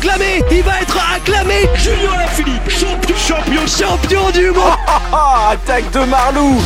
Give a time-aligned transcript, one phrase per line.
[0.00, 1.68] proclamé, il va être acclamé.
[1.76, 4.76] Julien Philippe, champion, champion, champion du monde.
[5.50, 6.60] Attaque de Marlou.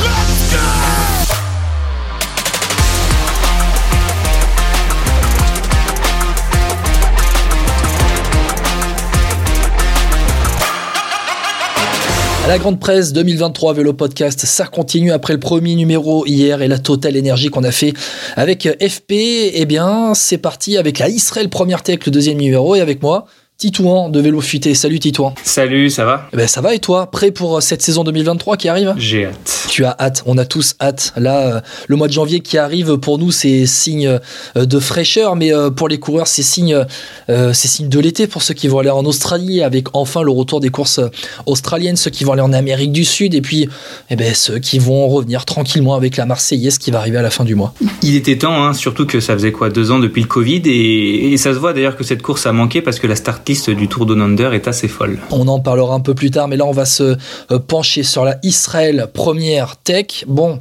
[12.47, 16.79] La grande presse 2023 Vélo Podcast, ça continue après le premier numéro hier et la
[16.79, 17.95] totale énergie qu'on a fait
[18.37, 19.13] avec FP.
[19.13, 23.25] Eh bien, c'est parti avec la Israël Première Tech, le deuxième numéro, et avec moi,
[23.65, 24.75] Titouan de Vélo Futé.
[24.75, 25.33] Salut Titouan.
[25.45, 26.29] Salut, ça va?
[26.33, 27.09] Eh ben, Ça va et toi?
[27.09, 28.93] Prêt pour euh, cette saison 2023 qui arrive?
[28.97, 29.67] J'ai hâte.
[29.71, 31.13] Tu as hâte, on a tous hâte.
[31.17, 34.19] Là, euh, le mois de janvier qui arrive, pour nous, c'est signe
[34.57, 36.85] euh, de fraîcheur, mais pour les coureurs, c'est signe,
[37.29, 40.61] c'est signe de l'été pour ceux qui vont aller en Australie, avec enfin le retour
[40.61, 41.01] des courses
[41.47, 43.69] australiennes, ceux qui vont aller en Amérique du Sud, et puis
[44.11, 47.30] eh ben, ceux qui vont revenir tranquillement avec la Marseillaise qui va arriver à la
[47.30, 47.75] fin du mois.
[48.02, 49.71] Il était temps, hein, surtout que ça faisait quoi?
[49.71, 52.52] Deux ans depuis le Covid, et, et ça se voit d'ailleurs que cette course a
[52.52, 54.15] manqué parce que la start du Tour de
[54.52, 55.19] est assez folle.
[55.30, 57.16] On en parlera un peu plus tard, mais là on va se
[57.52, 60.24] euh, pencher sur la Israël Première Tech.
[60.27, 60.61] Bon.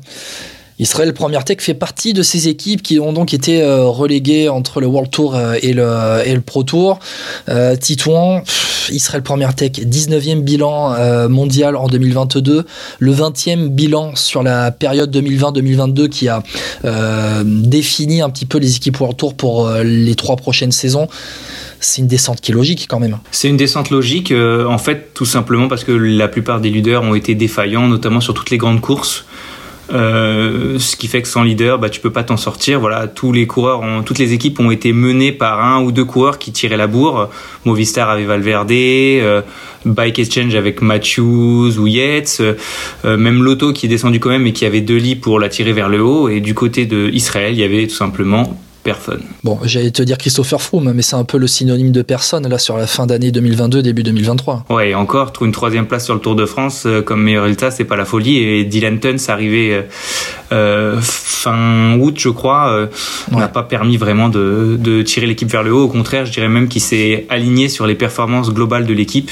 [0.80, 4.80] Israël Première Tech fait partie de ces équipes qui ont donc été euh, reléguées entre
[4.80, 7.00] le World Tour euh, et le, et le Pro Tour.
[7.80, 8.44] Titouan,
[8.90, 12.66] Israël Première Tech, 19e bilan mondial en 2022,
[13.00, 16.44] le 20e bilan sur la période 2020-2022 qui a
[17.44, 21.08] défini un petit peu les équipes World Tour pour les trois prochaines saisons
[21.86, 23.20] c'est une descente qui est logique quand même.
[23.32, 27.04] C'est une descente logique, euh, en fait, tout simplement parce que la plupart des leaders
[27.04, 29.26] ont été défaillants, notamment sur toutes les grandes courses.
[29.94, 32.80] Euh, ce qui fait que sans leader, bah, tu peux pas t'en sortir.
[32.80, 36.40] Voilà, tous les coureurs, toutes les équipes ont été menées par un ou deux coureurs
[36.40, 37.30] qui tiraient la bourre.
[37.66, 39.42] Movistar avec Valverde, euh,
[39.86, 42.42] Bike Exchange avec Matthews ou Yates,
[43.04, 45.74] même Lotto qui est descendu quand même et qui avait deux lits pour la tirer
[45.74, 46.30] vers le haut.
[46.30, 49.22] Et du côté de Israël, il y avait tout simplement personne.
[49.44, 52.58] Bon, j'allais te dire Christopher Froome, mais c'est un peu le synonyme de personne là
[52.58, 54.66] sur la fin d'année 2022, début 2023.
[54.70, 57.44] Ouais, et encore, trouver une troisième place sur le Tour de France euh, comme meilleur
[57.44, 58.38] résultat, c'est pas la folie.
[58.38, 59.82] Et Dylan Tuns arrivé euh,
[60.52, 62.90] euh, fin août, je crois,
[63.32, 65.84] n'a pas permis vraiment de, de tirer l'équipe vers le haut.
[65.84, 69.32] Au contraire, je dirais même qu'il s'est aligné sur les performances globales de l'équipe.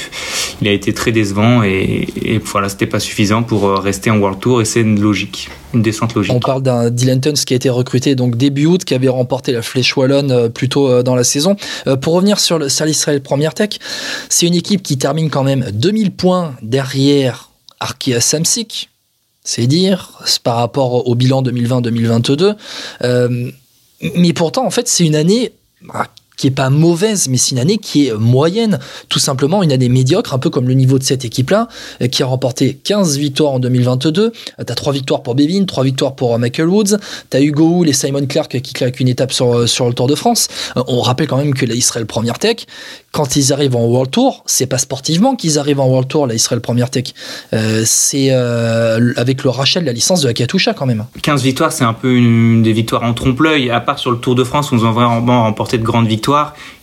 [0.60, 4.40] Il a été très décevant et, et voilà, c'était pas suffisant pour rester en World
[4.40, 6.32] Tour et c'est une logique, une descente logique.
[6.32, 9.41] On parle d'un Dylan Tuns qui a été recruté donc début août, qui avait remporté
[9.50, 11.56] la flèche wallonne euh, plutôt euh, dans la saison.
[11.86, 13.70] Euh, pour revenir sur le Israël Première Tech,
[14.28, 18.90] c'est une équipe qui termine quand même 2000 points derrière Arkea Samsic.
[19.44, 22.54] C'est dire, par rapport au bilan 2020-2022.
[24.14, 26.06] mais pourtant, en fait, c'est une année bah,
[26.42, 29.88] qui est pas mauvaise, mais c'est une année qui est moyenne, tout simplement une année
[29.88, 31.68] médiocre, un peu comme le niveau de cette équipe-là,
[32.02, 34.32] euh, qui a remporté 15 victoires en 2022.
[34.32, 36.96] Tu as 3 victoires pour Bevin, 3 victoires pour euh, Michael Woods,
[37.30, 39.94] tu as Hugo Hull et Simon Clark qui claquent une étape sur, euh, sur le
[39.94, 40.48] Tour de France.
[40.74, 42.66] On rappelle quand même que la Israël Première Tech,
[43.12, 46.34] quand ils arrivent en World Tour, c'est pas sportivement qu'ils arrivent en World Tour, la
[46.34, 47.04] Israël Première Tech,
[47.84, 51.04] c'est avec le rachat de la licence de la Katusha quand même.
[51.22, 54.34] 15 victoires, c'est un peu une, des victoires en trompe-l'œil, à part sur le Tour
[54.34, 56.31] de France, où ils ont vraiment remporté de grandes victoires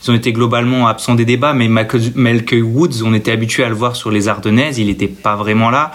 [0.04, 3.76] ils ont été globalement absents des débats, mais Malcolm Woods, on était habitué à le
[3.76, 5.92] voir sur les Ardennaises, il n'était pas vraiment là.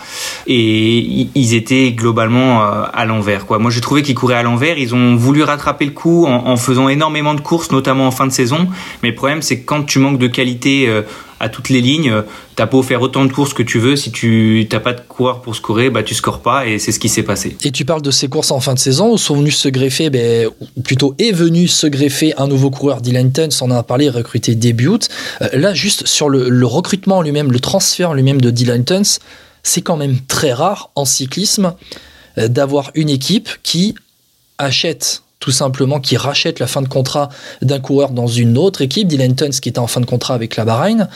[0.46, 3.46] Et ils étaient globalement euh, à l'envers.
[3.58, 4.78] Moi, j'ai trouvé qu'ils couraient à l'envers.
[4.78, 8.32] Ils ont voulu rattraper le coup en, faisant énormément de courses, notamment en fin de
[8.32, 8.68] saison.
[9.02, 11.02] Mais le problème, c'est que quand tu manques de qualité euh,
[11.44, 12.22] à toutes les lignes.
[12.56, 15.42] T'as beau faire autant de courses que tu veux, si tu n'as pas de coureur
[15.42, 17.56] pour scorer, bah tu scores pas et c'est ce qui s'est passé.
[17.62, 20.08] Et tu parles de ces courses en fin de saison où sont venus se greffer,
[20.08, 23.82] ben, ou plutôt est venu se greffer un nouveau coureur Dylan Tuns, on en a
[23.82, 24.84] parlé, recruté début.
[24.84, 29.18] Euh, là, juste sur le, recrutement lui-même, le transfert lui-même de Dylan Tuns,
[29.62, 31.74] c'est quand même très rare en cyclisme
[32.38, 33.94] euh, d'avoir une équipe qui
[34.58, 37.28] achète tout simplement qui rachète la fin de contrat
[37.60, 40.56] d'un coureur dans une autre équipe, Dylan Tuns qui était en fin de contrat avec
[40.56, 41.06] la Bahreïn,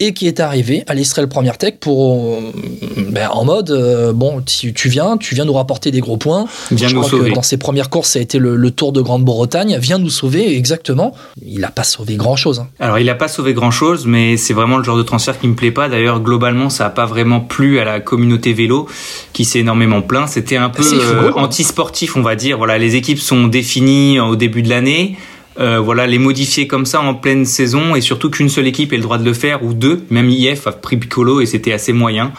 [0.00, 2.52] et qui est arrivé à l'Israël Première Tech pour euh,
[3.10, 6.46] ben, en mode euh, bon tu, tu, viens tu viens nous rapporter des gros points.
[6.70, 7.32] Viens nous sauver.
[7.32, 9.76] dans ses premières courses ça a été le, Tour de Grande-Bretagne.
[9.80, 11.14] Viens nous sauver exactement.
[11.44, 12.68] Il n'a pas sauvé grand chose hein.
[12.78, 15.48] alors il n'a pas sauvé grand chose mais c'est vraiment le genre de transfert qui
[15.48, 15.88] me plaît pas.
[15.88, 18.86] D'ailleurs globalement ça n'a pas vraiment plu à la communauté vélo
[19.32, 20.28] qui s'est énormément plaint.
[20.28, 22.58] C'était un peu euh, anti-sportif on va dire.
[22.58, 25.16] Voilà les équipes sont définies au début de l'année
[25.60, 28.96] euh, voilà, les modifier comme ça en pleine saison et surtout qu'une seule équipe ait
[28.96, 30.04] le droit de le faire ou deux.
[30.10, 32.32] Même IF a pris Piccolo et c'était assez moyen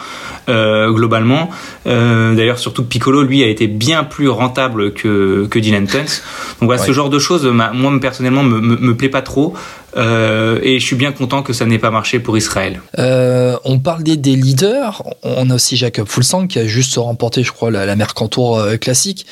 [0.48, 1.50] euh, globalement.
[1.86, 6.22] Euh, d'ailleurs, surtout que Piccolo, lui, a été bien plus rentable que, que Dylan Tuns.
[6.60, 7.70] Donc voilà, ce genre de choses, moi
[8.00, 9.54] personnellement, me, me, plaît pas trop.
[9.96, 12.80] et je suis bien content que ça n'ait pas marché pour Israël.
[12.96, 15.02] on parle des, des, leaders.
[15.22, 19.26] On a aussi Jacob Fulsang qui a juste remporté, je crois, la, la Mercantour classique.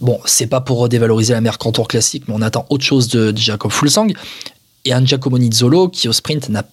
[0.00, 3.70] Bon, c'est pas pour dévaloriser la Mercantour classique, mais on attend autre chose de, Jacob
[3.70, 4.08] Fulsang.
[4.84, 6.64] et un Giacomo Nizzolo qui au sprint n'a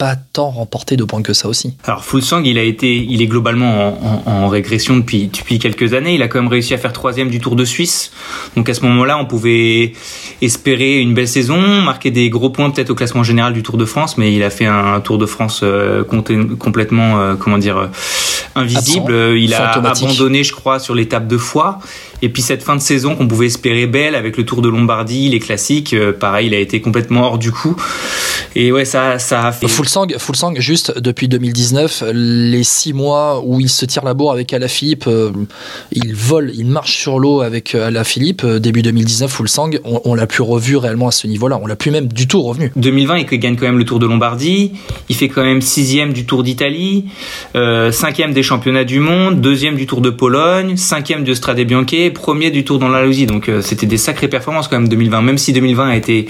[0.00, 1.76] pas tant remporté de points que ça aussi.
[1.84, 6.14] Alors Fulsang, il a été, il est globalement en, régression depuis depuis quelques années.
[6.14, 8.10] Il a quand même réussi à faire troisième du Tour de Suisse.
[8.56, 9.92] Donc à ce moment-là, on pouvait
[10.40, 13.84] espérer une belle saison, marquer des gros points peut-être au classement général du Tour de
[13.84, 17.86] France, mais il a fait un, Tour de France euh, complètement, euh, comment dire, euh,
[18.54, 19.12] invisible.
[19.36, 21.78] il a abandonné, je crois, sur l'étape de Foix.
[22.22, 25.28] Et puis cette fin de saison qu'on pouvait espérer belle avec le Tour de Lombardie,
[25.28, 27.76] les classiques, pareil, il a été complètement hors du coup.
[28.56, 29.68] Et ouais, ça, ça a fait.
[29.68, 34.52] Full Sang, juste depuis 2019, les six mois où il se tire la bourre avec
[34.52, 35.30] Alaphilippe, euh,
[35.92, 38.42] il vole, il marche sur l'eau avec euh, Alaphilippe.
[38.44, 41.60] Euh, début 2019, Full Sang, on, l'a plus revu réellement à ce niveau-là.
[41.62, 42.72] On l'a plus même du tout revenu.
[42.76, 44.72] 2020, il gagne quand même le Tour de Lombardie.
[45.08, 47.06] Il fait quand même sixième du Tour d'Italie,
[47.54, 52.50] cinquième des championnats du monde, deuxième du Tour de Pologne, cinquième de Strade Bianche, premier
[52.50, 53.26] du Tour dans l'Andalousie.
[53.26, 55.22] Donc c'était des sacrées performances quand même 2020.
[55.22, 56.26] Même si 2020 a été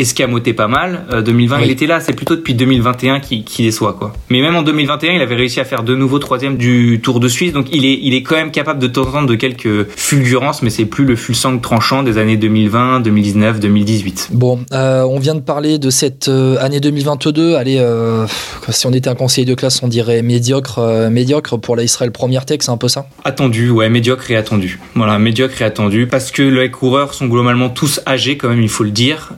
[0.00, 2.00] escamoté pas mal, 2020 il était là.
[2.00, 4.12] C'est plutôt depuis 2021 qui, qui déçoit quoi.
[4.28, 7.28] Mais même en 2021, il avait réussi à faire de nouveau troisième du Tour de
[7.28, 9.88] Suisse, donc il est il est quand même capable de temps en temps de quelques
[9.90, 14.28] fulgurances, mais c'est plus le fulsang tranchant des années 2020, 2019, 2018.
[14.32, 17.54] Bon, euh, on vient de parler de cette euh, année 2022.
[17.54, 18.26] Allez, euh,
[18.68, 22.46] si on était un conseiller de classe, on dirait médiocre, médiocre pour la Israël Première
[22.46, 23.06] Tech, c'est un peu ça?
[23.24, 24.78] Attendu, ouais, médiocre et attendu.
[24.94, 28.68] Voilà, médiocre et attendu parce que les coureurs sont globalement tous âgés quand même, il
[28.68, 29.32] faut le dire.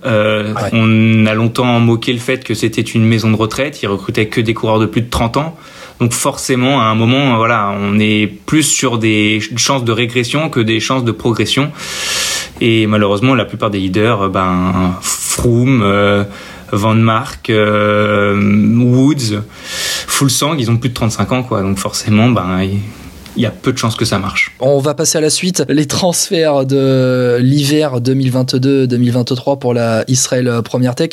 [0.73, 4.41] On a longtemps moqué le fait que c'était une maison de retraite il recrutait que
[4.41, 5.57] des coureurs de plus de 30 ans.
[6.01, 10.61] Donc forcément, à un moment, voilà, on est plus sur des chances de régression que
[10.61, 11.71] des chances de progression.
[12.61, 16.25] Et malheureusement, la plupart des leaders, ben, Froome, euh,
[16.73, 18.35] Van Mark, euh,
[18.79, 19.43] Woods,
[20.07, 21.63] Fulsang, ils ont plus de 35 ans, quoi.
[21.63, 22.69] Donc forcément, ben,
[23.37, 24.55] il y a peu de chances que ça marche.
[24.61, 25.65] On va passer à la suite.
[25.69, 31.11] Les transferts de l'hiver 2022-2023 pour la Israël Première Tech.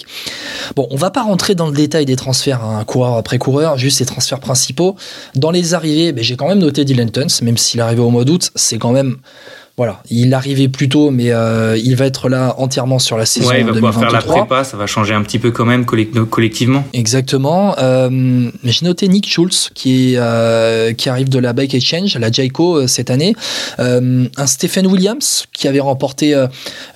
[0.75, 3.77] Bon, on va pas rentrer dans le détail des transferts, un hein, coureur après coureur,
[3.77, 4.95] juste les transferts principaux.
[5.35, 8.25] Dans les arrivées, ben, j'ai quand même noté Dylan Tuns, même s'il arrivé au mois
[8.25, 9.17] d'août, c'est quand même
[9.79, 13.47] voilà, il arrivait plus tôt, mais euh, il va être là entièrement sur la saison
[13.47, 15.85] ouais, il va pouvoir faire la prépa, ça va changer un petit peu quand même
[15.85, 16.83] collectivement.
[16.91, 17.79] Exactement.
[17.79, 22.87] Euh, j'ai noté Nick Schulz qui, euh, qui arrive de la Bike Exchange, la Jayco
[22.87, 23.37] cette année.
[23.77, 26.35] un Stephen Williams qui avait remporté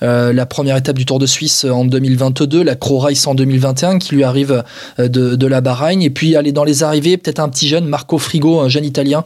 [0.02, 4.14] la première étape du Tour de Suisse en 2022, la Crow Race en 2021, qui
[4.14, 4.62] lui arrive
[4.98, 6.02] de, de la Bahreïn.
[6.02, 9.24] Et puis aller dans les arrivées, peut-être un petit jeune, Marco Frigo, un jeune Italien,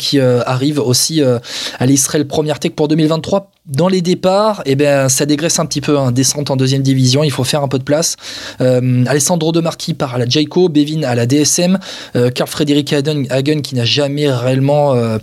[0.00, 5.24] qui arrive aussi à l'Israël Première Tech pour 2023, dans les départs, eh ben, ça
[5.24, 5.96] dégraisse un petit peu.
[5.96, 6.10] Hein.
[6.10, 8.16] Descente en deuxième division, il faut faire un peu de place.
[8.60, 11.78] Euh, Alessandro De Marchi part à la Jayco, Bevin à la DSM,
[12.16, 15.18] euh, Karl Frederick Hagen, qui n'a jamais réellement euh,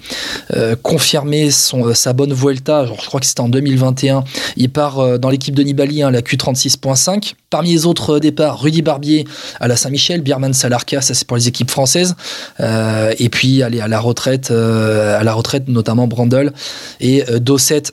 [0.81, 4.23] confirmé son, sa bonne Vuelta, je crois que c'était en 2021,
[4.55, 7.33] il part dans l'équipe de Nibali, hein, la Q36.5.
[7.49, 9.25] Parmi les autres départs, Rudy Barbier
[9.59, 12.15] à la Saint-Michel, Bierman Salarca, ça c'est pour les équipes françaises.
[12.59, 16.53] et puis aller à la retraite, à la retraite notamment Brandel
[16.99, 17.83] et Dosset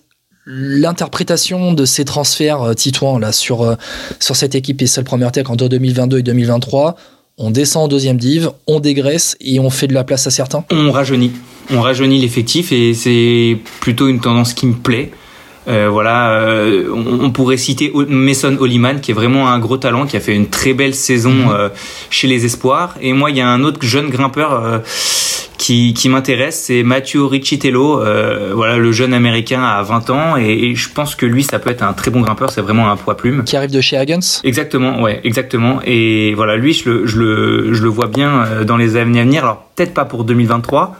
[0.46, 3.74] l'interprétation de ces transferts euh, Titouan là sur, euh,
[4.20, 6.96] sur cette équipe et celle première tech entre 2022 et 2023
[7.38, 10.64] on descend en deuxième div, on dégraisse et on fait de la place à certains
[10.70, 11.32] On rajeunit.
[11.70, 15.10] On rajeunit l'effectif et c'est plutôt une tendance qui me plaît.
[15.68, 20.20] Euh, voilà, on, pourrait citer Mason Holliman qui est vraiment un gros talent, qui a
[20.20, 21.70] fait une très belle saison mhm.
[22.08, 22.94] chez les Espoirs.
[23.02, 24.80] Et moi, il y a un autre jeune grimpeur
[25.58, 30.74] qui, qui m'intéresse, c'est Mathieu Riccitello, euh, voilà le jeune américain à 20 ans, et,
[30.74, 33.16] je pense que lui, ça peut être un très bon grimpeur, c'est vraiment un poids
[33.16, 33.44] plume.
[33.44, 34.40] Qui arrive de chez Hagens?
[34.44, 35.80] Exactement, ouais, exactement.
[35.84, 39.20] Et voilà, lui, je le, je le, je le vois bien euh, dans les années
[39.20, 39.44] à venir.
[39.44, 40.96] Alors peut-être pas pour 2023,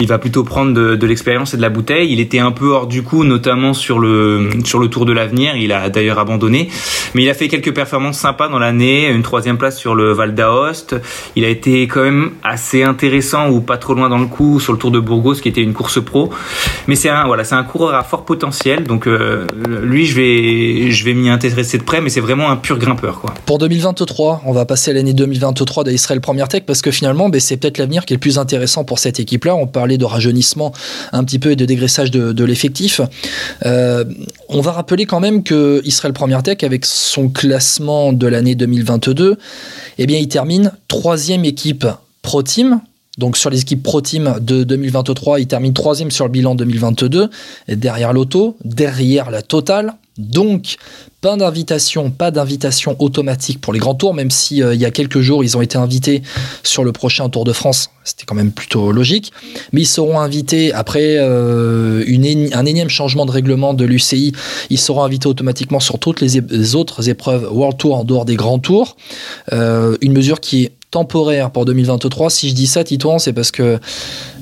[0.00, 2.12] il va plutôt prendre de, l'expérience et de la bouteille.
[2.12, 5.56] Il était un peu hors du coup, notamment sur le sur le Tour de l'avenir.
[5.56, 6.68] Il a d'ailleurs abandonné,
[7.14, 9.08] mais il a fait quelques performances sympas dans l'année.
[9.08, 10.96] Une troisième place sur le Val d'Aoste.
[11.36, 14.72] Il a été quand même assez intéressant ou pas trop loin dans le coup sur
[14.72, 16.30] le Tour de Burgos, qui était une course pro.
[16.86, 18.84] Mais c'est un voilà, c'est un coureur à fort potentiel.
[18.84, 19.46] Donc euh,
[19.82, 23.20] lui, je vais je vais m'y intéresser de près, mais c'est vraiment un pur grimpeur
[23.20, 23.34] quoi.
[23.44, 27.40] Pour 2023, on va passer à l'année 2023 d'Israël Première Tech parce que finalement, ben,
[27.40, 29.54] c'est peut-être l'avenir qui est le plus intéressant pour cette équipe-là.
[29.54, 29.66] On
[29.98, 30.72] de rajeunissement
[31.12, 33.00] un petit peu et de dégraissage de, l'effectif.
[33.66, 34.04] Euh,
[34.48, 39.36] on va rappeler quand même que Israël Première Tech, avec son classement de l'année 2022,
[39.98, 41.86] eh bien, il termine troisième équipe
[42.22, 42.80] Pro Team.
[43.18, 47.28] Donc sur les équipes Pro Team de 2023, il termine troisième sur le bilan 2022,
[47.68, 50.76] derrière l'auto, derrière la Total, Donc,
[51.20, 55.20] pas d'invitation, pas d'invitation automatique pour les grands tours, même si il y a quelques
[55.20, 56.22] jours ils ont été invités
[56.62, 57.90] sur le prochain Tour de France.
[58.04, 59.32] C'était quand même plutôt logique.
[59.72, 64.32] Mais ils seront invités après une, un énième changement de règlement de l'UCI.
[64.68, 68.58] Ils seront invités automatiquement sur toutes les, autres épreuves World Tour en dehors des grands
[68.58, 68.96] tours.
[69.52, 72.30] une mesure qui est temporaire pour 2023.
[72.30, 73.62] Si je dis ça, Titouan, c'est parce que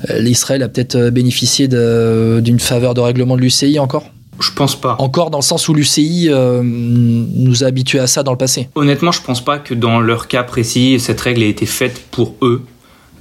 [0.09, 4.05] euh, l'Israël a peut-être euh, bénéficié d'une faveur de règlement de l'UCI encore?
[4.39, 4.95] Je pense pas.
[4.99, 8.69] Encore dans le sens où l'UCI euh, nous a habitués à ça dans le passé.
[8.75, 12.35] Honnêtement, je pense pas que dans leur cas précis, cette règle ait été faite pour
[12.41, 12.63] eux.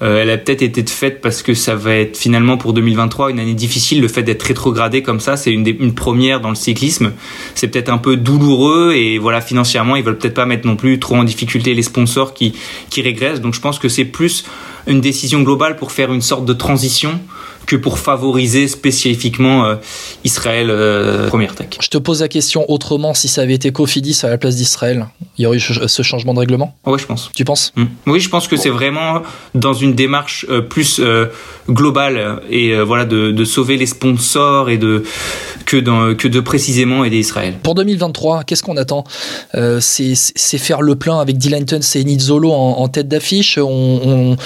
[0.01, 3.41] Euh, elle a peut-être été faite parce que ça va être finalement pour 2023 une
[3.41, 4.01] année difficile.
[4.01, 7.13] Le fait d'être rétrogradé comme ça, c'est une, une, première dans le cyclisme.
[7.57, 11.01] C'est peut-être un peu douloureux et voilà financièrement, ils veulent peut-être pas mettre non plus
[11.01, 12.55] trop en difficulté les sponsors qui
[12.91, 13.41] qui régressent.
[13.41, 14.45] Donc je pense que c'est plus
[14.87, 17.21] une décision globale pour faire une sorte de transition
[17.69, 19.77] que pour favoriser spécifiquement euh,
[20.25, 21.69] Israël euh, première tech.
[21.81, 25.07] Je te pose la question autrement, si ça avait été Cofidis à la place d'Israël,
[25.37, 26.75] il y aurait eu ce changement de règlement?
[26.87, 27.31] Oui, je pense.
[27.35, 27.73] Tu penses?
[27.77, 27.85] Hmm.
[28.07, 29.21] Oui, je pense que c'est vraiment
[29.55, 31.01] dans une démarche euh, plus
[31.69, 35.05] globale et voilà de, de, sauver les sponsors et de
[35.67, 37.55] que, dans, que de précisément aider Israël.
[37.63, 39.05] Pour 2023, qu'est-ce qu'on attend?
[39.81, 40.15] C'est
[40.59, 43.59] faire le plein avec Dylan Tuns et Nizzolo en, en tête d'affiche.
[43.59, 44.37] On, on,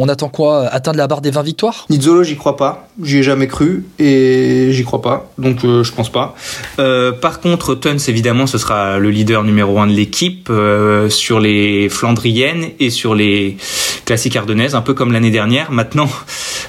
[0.00, 0.66] on, attend quoi?
[0.66, 1.86] Atteindre la barre des 20 victoires?
[1.90, 2.63] Nizzolo, j'y crois pas
[3.02, 5.30] J'y ai jamais cru et j'y crois pas.
[5.38, 6.34] Donc euh, je pense pas.
[6.78, 11.40] Euh, par contre, Tuns, évidemment, ce sera le leader numéro un de l'équipe euh, sur
[11.40, 13.56] les Flandriennes et sur les
[14.04, 15.72] classiques ardennaises, un peu comme l'année dernière.
[15.72, 16.08] Maintenant,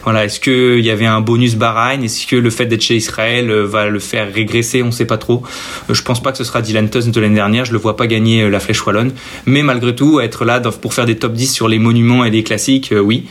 [0.05, 2.01] voilà, est-ce qu'il y avait un bonus Bahreïn?
[2.03, 4.81] Est-ce que le fait d'être chez Israël va le faire régresser?
[4.83, 5.43] On sait pas trop.
[5.89, 7.65] je pense pas que ce sera Dylan Tuns de l'année dernière.
[7.65, 9.11] Je le vois pas gagner la Flèche Wallonne.
[9.45, 12.43] Mais malgré tout, être là pour faire des top 10 sur les monuments et les
[12.43, 13.25] classiques, oui.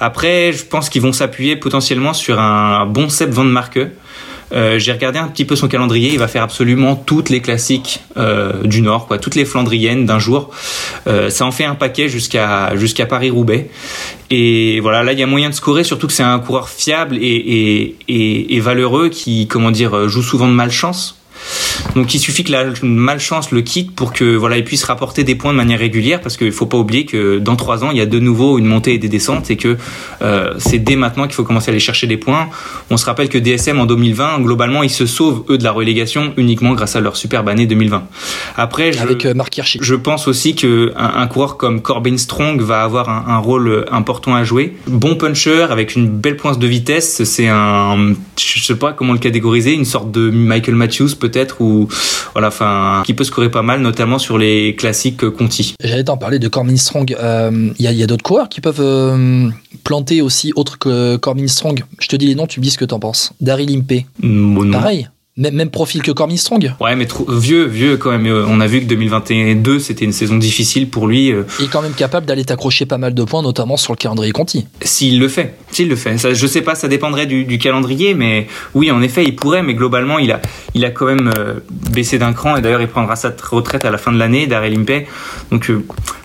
[0.00, 3.78] Après, je pense qu'ils vont s'appuyer potentiellement sur un bon Seb Van Marke.
[4.52, 6.10] Euh, j'ai regardé un petit peu son calendrier.
[6.12, 10.18] Il va faire absolument toutes les classiques euh, du Nord, quoi, toutes les Flandriennes d'un
[10.18, 10.50] jour.
[11.06, 12.70] Euh, ça en fait un paquet jusqu'à
[13.08, 13.70] Paris Roubaix.
[14.30, 17.16] Et voilà, là il y a moyen de scorer, surtout que c'est un coureur fiable
[17.16, 21.18] et, et, et, valeureux qui, comment dire, joue souvent de malchance.
[21.94, 25.34] Donc il suffit que la malchance le quitte pour que voilà il puisse rapporter des
[25.34, 28.00] points de manière régulière parce qu'il faut pas oublier que dans trois ans il y
[28.00, 29.76] a de nouveau une montée et des descentes et que
[30.22, 32.48] euh, c'est dès maintenant qu'il faut commencer à aller chercher des points.
[32.90, 36.32] On se rappelle que DSM en 2020 globalement ils se sauvent eux de la relégation
[36.36, 38.04] uniquement grâce à leur superbe année 2020.
[38.56, 39.34] Après je, avec euh,
[39.80, 44.34] Je pense aussi que un, coureur comme Corbin Strong va avoir un, un, rôle important
[44.34, 44.76] à jouer.
[44.86, 49.18] Bon puncher avec une belle pointe de vitesse, c'est un je sais pas comment le
[49.18, 51.88] catégoriser, une sorte de Michael Matthews peut-être ou
[52.32, 55.74] voilà, enfin, qui peut scorer pas mal, notamment sur les classiques Conti.
[55.82, 57.10] J'allais t'en parler de Corbin Strong.
[57.10, 59.48] Il euh, y a, d'autres coureurs qui peuvent euh,
[59.84, 61.84] planter aussi autre que Corbin Strong?
[61.98, 63.32] Je te dis les noms, tu me dis ce que t'en penses.
[63.40, 64.06] Daryl Impey.
[64.72, 65.08] Pareil.
[65.38, 68.24] Même, profil que Cormy Strong Ouais, mais trop, vieux, vieux quand même.
[68.26, 71.30] Euh, on a vu que 2022, c'était une saison difficile pour lui.
[71.30, 71.42] Euh.
[71.58, 74.32] Il est quand même capable d'aller t'accrocher pas mal de points, notamment sur le calendrier
[74.32, 74.66] Conti.
[74.80, 76.16] S'il le fait, s'il le fait.
[76.16, 79.74] Ça, je sais pas, ça dépendrait du, calendrier, mais oui, en effet, il pourrait, mais
[79.74, 80.40] globalement, il a,
[80.72, 83.90] il a quand même euh, baissé d'un cran, et d'ailleurs, il prendra sa retraite à
[83.90, 85.06] la fin de l'année, Darrell Impey.
[85.50, 85.70] Donc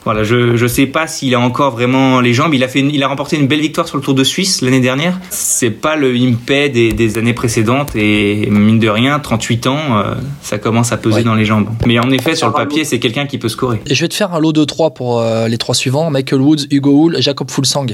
[0.04, 2.56] voilà, je, je sais pas s'il a encore vraiment les jambes.
[2.56, 4.80] Il a, fait il a remporté une belle victoire sur le Tour de Suisse l'année
[4.80, 5.20] dernière.
[5.30, 10.16] C'est pas le Impey des, des années précédentes, et mine de rien, 38 ans, euh,
[10.42, 11.70] ça commence à peser dans les jambes.
[11.86, 13.80] Mais en effet, sur le papier, c'est quelqu'un qui peut scorer.
[13.86, 16.42] Et je vais te faire un lot de 3 pour euh, les trois suivants Michael
[16.42, 17.86] Woods, Hugo Hull, Jacob Fulsang.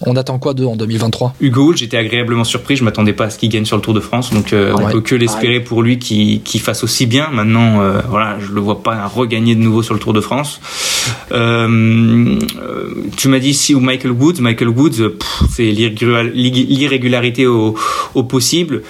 [0.00, 2.74] On attend quoi d'eux en 2023 Hugo Hull, j'étais agréablement surpris.
[2.74, 4.32] Je m'attendais pas à ce qu'il gagne sur le Tour de France.
[4.32, 7.28] Donc, euh, on peut que l'espérer pour lui qu'il fasse aussi bien.
[7.32, 10.60] Maintenant, voilà, je le vois pas regagner de nouveau sur le Tour de France.
[13.16, 14.40] Tu m'as dit ici ou Michael Woods.
[14.40, 15.12] Michael Woods,
[15.50, 17.74] c'est l'irrégularité au,
[18.14, 18.82] au possible.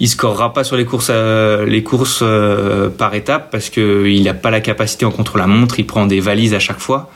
[0.00, 4.34] Il scorera pas sur les courses euh, les courses euh, par étapes parce qu'il n'a
[4.34, 7.10] pas la capacité en contre-la-montre, il prend des valises à chaque fois.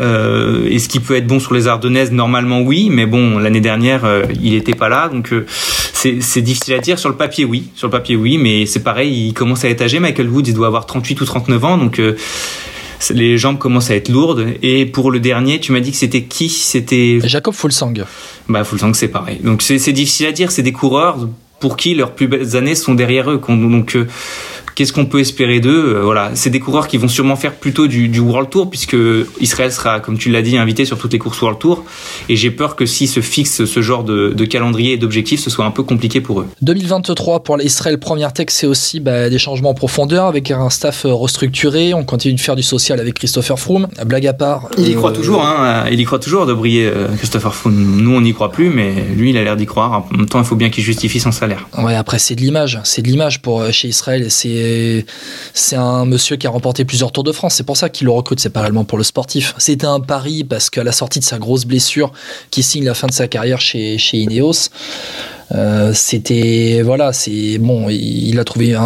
[0.00, 2.10] Euh, Est-ce qu'il peut être bon sur les Ardennaises?
[2.10, 5.32] Normalement oui, mais bon, l'année dernière, euh, il n'était pas là, donc
[5.92, 6.98] c'est difficile à dire.
[6.98, 7.68] Sur le papier, oui.
[7.76, 10.00] Sur le papier, oui, mais c'est pareil, il commence à âgé.
[10.00, 12.00] Michael Woods, il doit avoir 38 ou 39 ans, donc
[13.10, 14.46] les jambes commencent à être lourdes.
[14.62, 16.48] Et pour le dernier, tu m'as dit que c'était qui?
[16.48, 17.94] C'était Jacob Fulsang.
[18.48, 19.38] Bah Fulsang, c'est pareil.
[19.42, 20.50] Donc c'est difficile à dire.
[20.50, 21.28] C'est des coureurs
[21.60, 23.40] pour qui leurs plus belles années sont derrière eux.
[23.48, 24.06] Donc euh,
[24.74, 27.86] Qu'est-ce qu'on peut espérer d'eux euh, Voilà, c'est des coureurs qui vont sûrement faire plutôt
[27.86, 28.96] du, du World Tour puisque
[29.40, 31.84] Israël sera, comme tu l'as dit, invité sur toutes les courses World Tour.
[32.28, 35.50] Et j'ai peur que si se fixe ce genre de, de calendrier et d'objectifs, ce
[35.50, 36.48] soit un peu compliqué pour eux.
[36.62, 41.04] 2023 pour l'Israël Première Tech, c'est aussi bah, des changements en profondeur avec un staff
[41.04, 41.94] euh, restructuré.
[41.94, 43.86] On continue de faire du social avec Christopher Froome.
[44.04, 44.68] Blague à part.
[44.76, 48.02] Il y croit euh, toujours, hein, il y croit toujours de briller, Christopher Froome.
[48.02, 50.04] Nous, on n'y croit plus, mais lui, il a l'air d'y croire.
[50.12, 51.68] En même temps, il faut bien qu'il justifie son salaire.
[51.78, 52.80] Ouais, après, c'est de l'image.
[52.82, 54.26] C'est de l'image pour chez Israël.
[54.30, 54.63] C'est
[55.52, 57.54] c'est un monsieur qui a remporté plusieurs Tours de France.
[57.54, 58.40] C'est pour ça qu'il le recrute.
[58.40, 59.54] C'est pas pour le sportif.
[59.58, 62.12] C'était un pari parce qu'à la sortie de sa grosse blessure,
[62.50, 64.70] qui signe la fin de sa carrière chez chez Ineos.
[65.54, 68.76] Euh, c'était voilà, c'est bon, il a trouvé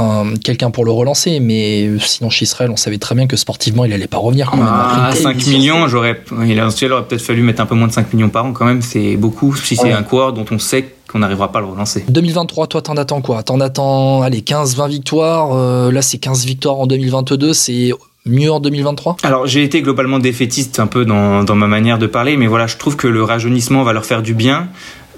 [0.45, 3.93] quelqu'un pour le relancer, mais sinon chez Israël, on savait très bien que sportivement, il
[3.93, 4.51] allait pas revenir.
[4.51, 4.67] Quand même.
[4.69, 8.29] Ah, 5 millions, j'aurais, il aurait peut-être fallu mettre un peu moins de 5 millions
[8.29, 8.83] par an quand même.
[8.83, 12.05] C'est beaucoup si c'est un coureur dont on sait qu'on n'arrivera pas à le relancer.
[12.09, 13.43] 2023, toi, t'en attends quoi?
[13.43, 15.53] T'en attends, allez, 15-20 victoires.
[15.55, 17.55] Euh, là, c'est 15 victoires en 2022.
[17.55, 17.93] C'est
[18.27, 22.07] mieux en 2023 Alors j'ai été globalement défaitiste un peu dans, dans, ma manière de
[22.07, 24.69] parler, mais voilà, je trouve que le rajeunissement va leur faire du bien.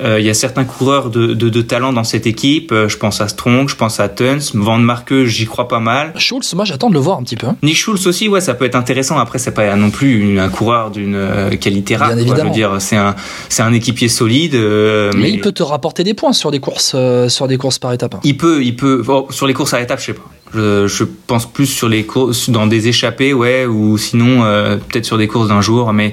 [0.03, 2.73] Euh, il y a certains coureurs de, de, de, talent dans cette équipe.
[2.73, 6.13] Euh, je pense à Strong, je pense à Tuns, Van Marke, j'y crois pas mal.
[6.17, 7.47] Schulz, moi j'attends de le voir un petit peu.
[7.47, 7.57] Hein.
[7.63, 9.19] Nick Schulz aussi, ouais, ça peut être intéressant.
[9.19, 12.09] Après, c'est pas non plus un coureur d'une euh, qualité rare.
[12.09, 12.43] Bien évidemment.
[12.43, 13.15] Je veux dire, c'est un,
[13.49, 14.55] c'est un équipier solide.
[14.55, 15.11] mais...
[15.17, 15.31] mais...
[15.31, 16.97] il peut te rapporter des points sur des courses,
[17.29, 18.15] sur des courses par étapes.
[18.15, 18.21] Hein.
[18.25, 19.03] Il peut, il peut.
[19.07, 20.23] Oh, sur les courses à étapes, je sais pas.
[20.55, 25.05] Je, je, pense plus sur les courses, dans des échappées, ouais, ou sinon euh, peut-être
[25.05, 25.93] sur des courses d'un jour.
[25.93, 26.13] Mais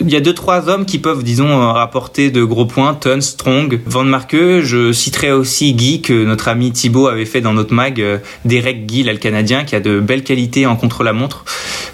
[0.00, 2.94] il y a deux trois hommes qui peuvent, disons, rapporter de gros points.
[2.94, 4.60] Ton, Strong, Van Marke.
[4.62, 8.00] Je citerai aussi Guy que notre ami Thibaut avait fait dans notre mag.
[8.00, 11.44] Euh, Derek Guy, le Canadien, qui a de belles qualités en contre-la-montre.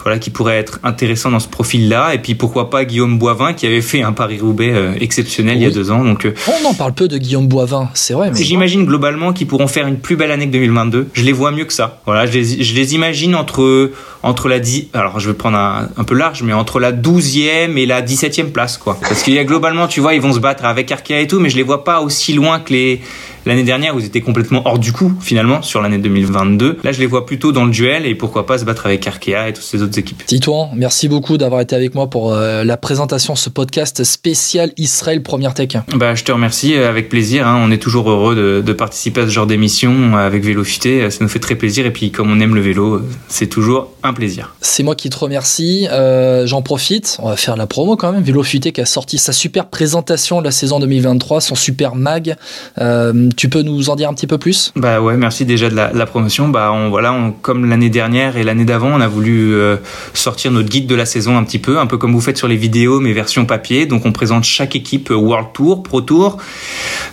[0.02, 2.14] Voilà, qui pourrait être intéressant dans ce profil-là.
[2.14, 5.62] Et puis pourquoi pas Guillaume Boivin, qui avait fait un Paris Roubaix euh, exceptionnel il
[5.62, 6.04] y a deux ans.
[6.04, 8.30] Donc on en parle peu de Guillaume Boivin, c'est vrai.
[8.30, 8.42] Mais...
[8.42, 11.08] J'imagine globalement qu'ils pourront faire une plus belle année que 2022.
[11.12, 12.00] Je les vois mieux que ça.
[12.06, 13.90] Voilà, je les, imagine entre,
[14.22, 17.76] entre la 10, alors je vais prendre un, un, peu large, mais entre la 12e
[17.76, 18.96] et la 17e place, quoi.
[19.00, 21.40] Parce qu'il y a globalement, tu vois, ils vont se battre avec Arkea et tout,
[21.40, 23.00] mais je les vois pas aussi loin que les,
[23.46, 26.78] L'année dernière, vous étiez complètement hors du coup, finalement, sur l'année 2022.
[26.82, 29.48] Là, je les vois plutôt dans le duel et pourquoi pas se battre avec Arkea
[29.48, 30.26] et toutes ces autres équipes.
[30.26, 34.72] Titouan, merci beaucoup d'avoir été avec moi pour euh, la présentation de ce podcast spécial
[34.76, 35.76] Israël Première Tech.
[35.94, 37.46] Bah, je te remercie, euh, avec plaisir.
[37.46, 37.62] Hein.
[37.64, 41.08] On est toujours heureux de, de, participer à ce genre d'émission euh, avec Vélofité.
[41.08, 44.12] Ça nous fait très plaisir et puis, comme on aime le vélo, c'est toujours un
[44.12, 44.56] plaisir.
[44.60, 45.86] C'est moi qui te remercie.
[45.92, 48.22] Euh, J'en profite, on va faire la promo quand même.
[48.22, 52.36] Vélofité qui a sorti sa super présentation de la saison 2023, son super mag.
[52.78, 54.72] Euh, tu peux nous en dire un petit peu plus?
[54.76, 56.48] Bah ouais, merci déjà de la, promotion.
[56.48, 59.76] Bah on, voilà, on, comme l'année dernière et l'année d'avant, on a voulu euh,
[60.14, 62.48] sortir notre guide de la saison un petit peu, un peu comme vous faites sur
[62.48, 63.84] les vidéos, mais version papier.
[63.84, 66.38] Donc on présente chaque équipe World Tour, Pro Tour,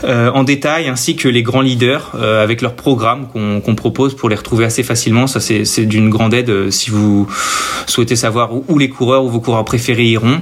[0.05, 4.15] euh, en détail, ainsi que les grands leaders euh, avec leur programme qu'on qu propose
[4.15, 5.27] pour les retrouver assez facilement.
[5.27, 7.27] Ça c'est d'une grande aide euh, si vous
[7.85, 10.41] souhaitez savoir où, les coureurs ou vos coureurs préférés iront.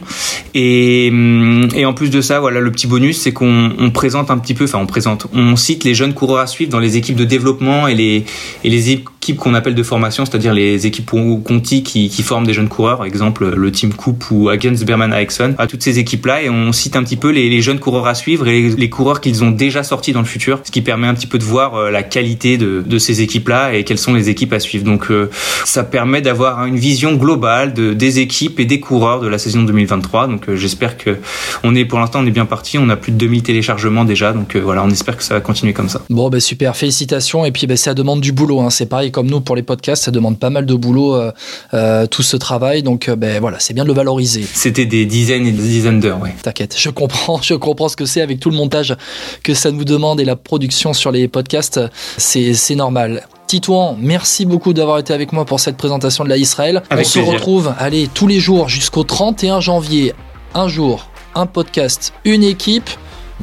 [0.53, 4.37] Et, hum, et en plus de ça, voilà, le petit bonus, c'est qu'on présente un
[4.37, 7.25] petit peu, enfin on présente, on les jeunes coureurs à suivre dans les équipes de
[7.25, 8.25] développement et les,
[8.63, 12.53] et les équipes qu'on appelle de formation, c'est-à-dire les équipes Conti qui, qui, forment des
[12.53, 16.49] jeunes coureurs, exemple le Team Coupe ou Against Berman Ericsson, à toutes ces équipes-là, et
[16.49, 19.43] on cite un petit peu les, les jeunes coureurs à suivre et les, coureurs qu'ils
[19.43, 21.91] ont déjà sortis dans le futur, ce qui permet un petit peu de voir euh,
[21.91, 24.85] la qualité de, de ces équipes-là et quelles sont les équipes à suivre.
[24.85, 25.29] Donc euh,
[25.65, 29.61] ça permet d'avoir une vision globale de, des équipes et des coureurs de la saison
[29.61, 30.27] 2023.
[30.27, 31.17] Donc euh, j'espère que
[31.63, 34.33] on est pour l'instant on est bien parti, on a plus de 2000 téléchargements déjà,
[34.33, 36.01] donc voilà, on espère que ça va continuer comme ça.
[36.09, 37.45] Bon, ben super, félicitations.
[37.45, 38.61] Et puis, ben, ça demande du boulot.
[38.61, 38.69] Hein.
[38.69, 41.31] C'est pareil comme nous pour les podcasts, ça demande pas mal de boulot, euh,
[41.73, 42.83] euh, tout ce travail.
[42.83, 44.45] Donc, ben voilà, c'est bien de le valoriser.
[44.53, 46.33] C'était des dizaines et des dizaines d'heures, ouais.
[46.41, 48.95] T'inquiète, je comprends, je comprends ce que c'est avec tout le montage
[49.43, 51.79] que ça nous demande et la production sur les podcasts.
[52.17, 53.23] C'est normal.
[53.51, 56.83] Titouan, merci beaucoup d'avoir été avec moi pour cette présentation de la Israël.
[56.89, 60.13] Avec On se retrouve, allez, tous les jours jusqu'au 31 janvier.
[60.53, 62.89] Un jour, un podcast, une équipe.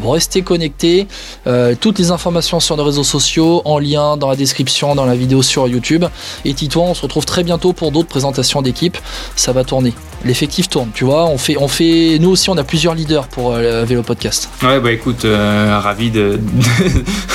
[0.07, 1.07] Restez connectés.
[1.47, 5.15] Euh, toutes les informations sur nos réseaux sociaux, en lien dans la description, dans la
[5.15, 6.05] vidéo sur YouTube.
[6.45, 8.99] Et Titouan, on se retrouve très bientôt pour d'autres présentations d'équipe.
[9.37, 9.93] Ça va tourner.
[10.25, 11.27] L'effectif tourne, tu vois.
[11.27, 14.49] On fait, on fait, nous aussi, on a plusieurs leaders pour euh, le Vélo Podcast.
[14.63, 16.41] Ouais, bah écoute, euh, ravi de,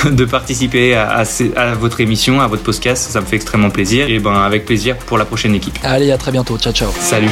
[0.04, 1.23] de, de participer à,
[1.56, 3.10] à, votre émission, à votre podcast.
[3.10, 4.10] Ça me fait extrêmement plaisir.
[4.10, 5.78] Et ben, avec plaisir pour la prochaine équipe.
[5.84, 6.58] Allez, à très bientôt.
[6.58, 6.89] Ciao, ciao.
[6.99, 7.30] Salut.